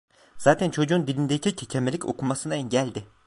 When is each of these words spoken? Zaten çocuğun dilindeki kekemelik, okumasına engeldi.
Zaten 0.37 0.71
çocuğun 0.71 1.07
dilindeki 1.07 1.55
kekemelik, 1.55 2.05
okumasına 2.05 2.55
engeldi. 2.55 3.03